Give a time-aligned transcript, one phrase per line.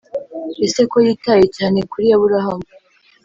[0.65, 2.67] Ese ko yitaye cyane kuri Aburahamu.